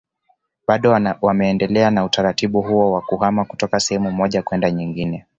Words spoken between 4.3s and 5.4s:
kwenda nyingine